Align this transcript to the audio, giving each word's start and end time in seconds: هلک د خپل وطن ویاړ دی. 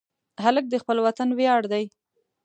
هلک 0.43 0.65
د 0.69 0.75
خپل 0.81 0.97
وطن 1.05 1.29
ویاړ 1.37 1.61
دی. 1.71 1.83